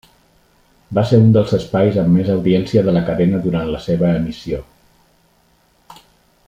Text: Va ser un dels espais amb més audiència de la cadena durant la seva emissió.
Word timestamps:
Va 0.97 1.01
ser 1.09 1.19
un 1.23 1.27
dels 1.35 1.51
espais 1.57 1.99
amb 2.03 2.15
més 2.19 2.31
audiència 2.37 2.83
de 2.87 2.97
la 2.97 3.05
cadena 3.11 3.43
durant 3.47 3.71
la 3.75 3.83
seva 3.89 4.13
emissió. 4.23 4.63